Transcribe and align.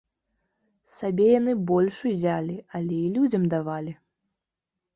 Сабе 0.99 1.27
яны 1.39 1.53
больш 1.71 1.95
узялі, 2.11 2.55
але 2.79 2.97
і 3.05 3.13
людзям 3.19 3.47
давалі. 3.55 3.97